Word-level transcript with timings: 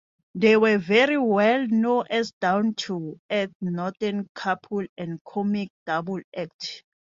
They 0.33 0.57
were 0.57 0.79
very 0.79 1.19
well 1.19 1.67
known 1.67 2.05
as 2.09 2.29
a 2.31 2.33
down-to-earth 2.41 3.51
northern 3.61 4.29
couple 4.33 4.87
and 4.97 5.23
comic 5.23 5.69
double 5.85 6.21
act. 6.35 6.83